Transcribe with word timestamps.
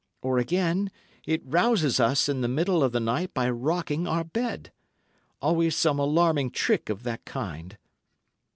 Or, 0.23 0.39
again, 0.39 0.89
it 1.27 1.43
rouses 1.45 1.99
us 1.99 2.27
in 2.27 2.41
the 2.41 2.47
middle 2.47 2.81
of 2.83 2.91
the 2.91 2.99
night 2.99 3.35
by 3.35 3.51
rocking 3.51 4.07
our 4.07 4.23
bed! 4.23 4.71
Always 5.43 5.75
some 5.75 5.99
alarming 5.99 6.49
trick 6.49 6.89
of 6.89 7.03
that 7.03 7.23
kind." 7.23 7.77